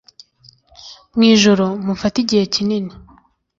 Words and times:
mu 1.15 1.23
ijoro, 1.33 1.65
mufate 1.85 2.17
igihe 2.23 2.43
kinini 2.53 2.93